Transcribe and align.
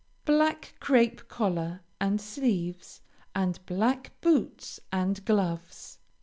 Black 0.25 0.73
crape 0.79 1.27
collar 1.27 1.81
and 1.99 2.19
sleeves, 2.19 3.01
and 3.35 3.63
black 3.67 4.09
boots 4.19 4.79
and 4.91 5.23
gloves. 5.25 5.99